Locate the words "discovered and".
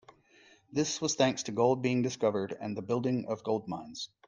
2.01-2.75